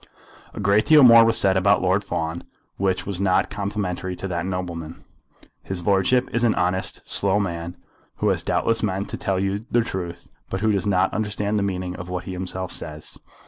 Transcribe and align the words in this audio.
A 0.55 0.59
great 0.59 0.87
deal 0.87 1.03
more 1.03 1.23
was 1.23 1.37
said 1.37 1.55
about 1.55 1.83
Lord 1.83 2.03
Fawn, 2.03 2.41
which 2.77 3.05
was 3.05 3.21
not 3.21 3.51
complimentary 3.51 4.15
to 4.15 4.27
that 4.29 4.47
nobleman. 4.47 5.05
"His 5.61 5.85
lordship 5.85 6.27
is 6.33 6.43
an 6.43 6.55
honest, 6.55 7.01
slow 7.07 7.39
man, 7.39 7.77
who 8.15 8.29
has 8.29 8.41
doubtless 8.41 8.81
meant 8.81 9.11
to 9.11 9.17
tell 9.17 9.39
you 9.39 9.67
the 9.69 9.81
truth, 9.81 10.27
but 10.49 10.61
who 10.61 10.71
does 10.71 10.87
not 10.87 11.13
understand 11.13 11.59
the 11.59 11.69
meaning 11.69 11.95
of 11.97 12.09
what 12.09 12.23
he 12.23 12.31
himself 12.31 12.71
says. 12.71 13.19